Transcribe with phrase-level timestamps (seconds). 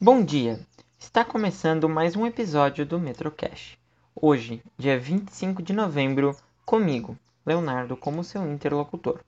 [0.00, 0.60] Bom dia!
[0.96, 3.76] Está começando mais um episódio do Metrocast.
[4.14, 9.18] Hoje, dia 25 de novembro, comigo, Leonardo, como seu interlocutor.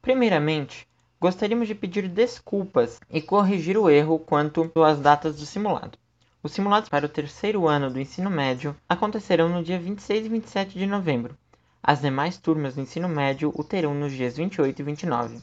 [0.00, 0.86] Primeiramente,
[1.20, 5.98] gostaríamos de pedir desculpas e corrigir o erro quanto às datas do simulado.
[6.44, 10.78] Os simulados para o terceiro ano do ensino médio acontecerão no dia 26 e 27
[10.78, 11.36] de novembro.
[11.82, 15.42] As demais turmas do ensino médio o terão nos dias 28 e 29.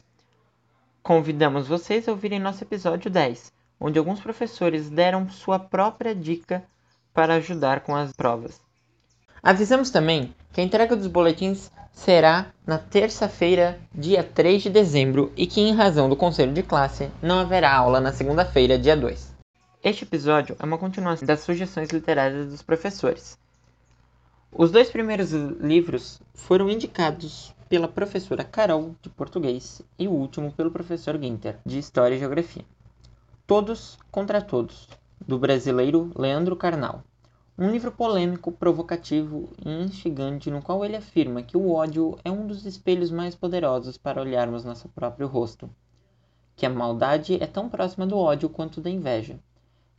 [1.02, 6.64] Convidamos vocês a ouvirem nosso episódio 10, onde alguns professores deram sua própria dica
[7.12, 8.60] para ajudar com as provas.
[9.42, 15.46] Avisamos também que a entrega dos boletins será na terça-feira, dia 3 de dezembro, e
[15.46, 19.34] que, em razão do conselho de classe, não haverá aula na segunda-feira, dia 2.
[19.82, 23.38] Este episódio é uma continuação das sugestões literárias dos professores.
[24.52, 30.70] Os dois primeiros livros foram indicados pela professora Carol, de português, e o último pelo
[30.70, 32.64] professor Guinter, de História e Geografia.
[33.48, 34.88] Todos contra Todos,
[35.24, 37.04] do brasileiro Leandro Carnal.
[37.56, 42.44] Um livro polêmico, provocativo e instigante no qual ele afirma que o ódio é um
[42.44, 45.70] dos espelhos mais poderosos para olharmos nosso próprio rosto.
[46.56, 49.38] Que a maldade é tão próxima do ódio quanto da inveja.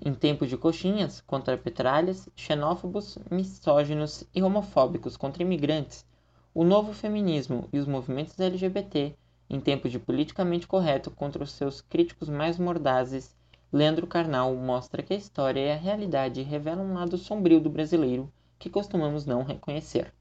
[0.05, 6.05] Em tempos de coxinhas contra petralhas, xenófobos, misóginos e homofóbicos contra imigrantes,
[6.53, 9.15] o novo feminismo e os movimentos LGBT,
[9.49, 13.36] em tempos de politicamente correto contra os seus críticos mais mordazes,
[13.71, 18.31] Leandro Carnal mostra que a história e a realidade revelam um lado sombrio do brasileiro
[18.57, 20.13] que costumamos não reconhecer.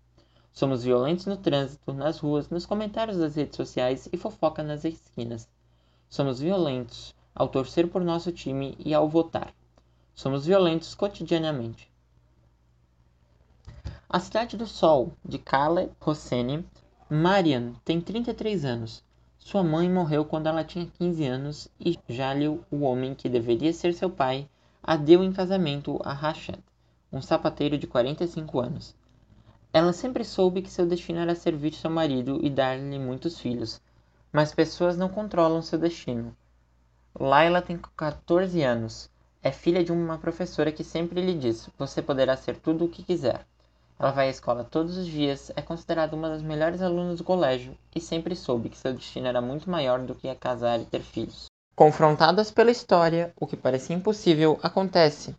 [0.52, 5.48] Somos violentos no trânsito, nas ruas, nos comentários das redes sociais e fofoca nas esquinas.
[6.08, 9.54] Somos violentos ao torcer por nosso time e ao votar.
[10.14, 11.88] Somos violentos cotidianamente.
[14.08, 16.64] A Cidade do Sol, de Kale Hosseini,
[17.08, 19.04] Marian tem 33 anos.
[19.46, 23.94] Sua mãe morreu quando ela tinha 15 anos e Jalil, o homem que deveria ser
[23.94, 24.48] seu pai,
[24.82, 26.58] a deu em casamento a Rashad,
[27.12, 28.92] um sapateiro de 45 anos.
[29.72, 33.80] Ela sempre soube que seu destino era servir seu marido e dar-lhe muitos filhos,
[34.32, 36.36] mas pessoas não controlam seu destino.
[37.16, 39.08] Laila tem 14 anos.
[39.40, 43.04] É filha de uma professora que sempre lhe diz: Você poderá ser tudo o que
[43.04, 43.46] quiser.
[43.98, 47.74] Ela vai à escola todos os dias, é considerada uma das melhores alunas do colégio
[47.94, 51.46] e sempre soube que seu destino era muito maior do que casar e ter filhos.
[51.74, 55.34] Confrontadas pela história, o que parecia impossível acontece.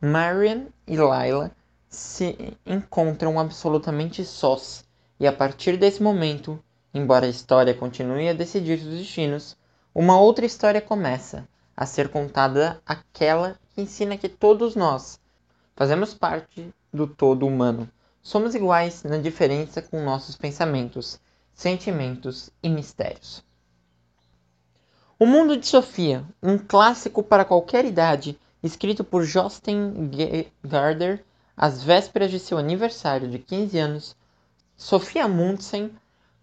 [0.00, 1.50] Marian e Lila
[1.86, 4.86] se encontram absolutamente sós,
[5.20, 6.58] e a partir desse momento,
[6.94, 9.54] embora a história continue a decidir os destinos,
[9.94, 11.46] uma outra história começa
[11.76, 15.20] a ser contada aquela que ensina que todos nós
[15.76, 17.86] fazemos parte do todo humano
[18.28, 21.18] Somos iguais na diferença com nossos pensamentos,
[21.54, 23.42] sentimentos e mistérios.
[25.18, 30.10] O Mundo de Sofia, um clássico para qualquer idade, escrito por Jostein
[30.62, 31.24] Garder
[31.56, 34.16] às vésperas de seu aniversário de 15 anos,
[34.76, 35.90] Sofia Mundsen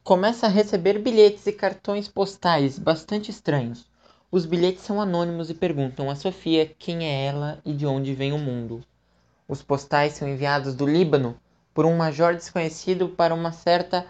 [0.03, 3.85] começa a receber bilhetes e cartões postais bastante estranhos.
[4.31, 8.34] Os bilhetes são anônimos e perguntam a Sofia quem é ela e de onde vem
[8.34, 8.84] o mundo.
[9.47, 11.40] Os postais são enviados do Líbano,
[11.75, 14.08] por um major desconhecido para uma certa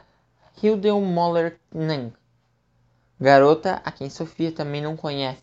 [0.61, 2.13] Hildel Moller Nang,
[3.19, 5.41] garota a quem Sofia também não conhece.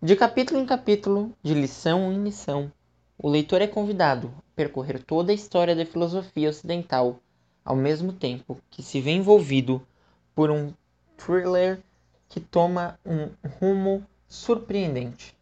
[0.00, 2.72] De capítulo em capítulo, de lição em lição,
[3.18, 7.20] o leitor é convidado a percorrer toda a história da filosofia ocidental,
[7.62, 9.86] ao mesmo tempo que se vê envolvido
[10.34, 10.72] por um
[11.18, 11.78] thriller
[12.26, 13.28] que toma um
[13.60, 15.36] rumo surpreendente.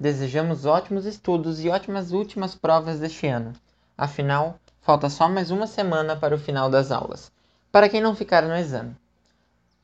[0.00, 3.52] Desejamos ótimos estudos e ótimas últimas provas deste ano.
[3.96, 7.30] Afinal, Falta só mais uma semana para o final das aulas,
[7.70, 8.96] para quem não ficar no exame.